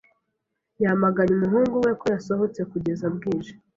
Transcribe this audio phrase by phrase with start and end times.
[0.83, 3.53] Yamaganye umuhungu we ko yasohotse kugeza bwije.